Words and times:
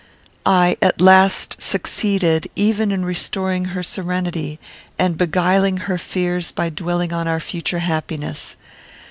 I, 0.47 0.77
at 0.81 0.99
last, 0.99 1.61
succeeded, 1.61 2.49
even 2.55 2.91
in 2.91 3.05
restoring 3.05 3.65
her 3.65 3.83
serenity, 3.83 4.59
and 4.97 5.15
beguiling 5.15 5.77
her 5.85 5.99
fears 5.99 6.49
by 6.51 6.71
dwelling 6.71 7.13
on 7.13 7.27
our 7.27 7.39
future 7.39 7.77
happiness. 7.85 8.57